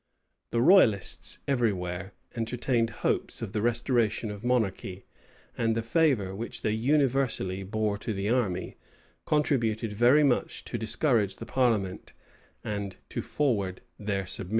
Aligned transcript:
[]The 0.49 0.63
royalists 0.63 1.37
every 1.47 1.71
where 1.71 2.13
entertained 2.35 2.89
hopes 3.05 3.43
of 3.43 3.51
the 3.51 3.61
restoration 3.61 4.31
of 4.31 4.43
monarchy; 4.43 5.05
and 5.55 5.75
the 5.75 5.83
favor 5.83 6.33
which 6.33 6.63
they 6.63 6.71
universally 6.71 7.61
bore 7.61 7.99
to 7.99 8.11
the 8.11 8.27
army, 8.27 8.77
contributed 9.27 9.93
very 9.93 10.23
much 10.23 10.65
to 10.65 10.79
discourage 10.79 11.35
the 11.35 11.45
parliament, 11.45 12.13
and 12.63 12.95
to 13.09 13.21
forward 13.21 13.81
their 13.99 14.25
submission. 14.25 14.49